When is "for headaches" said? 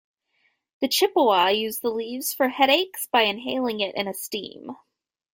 2.33-3.05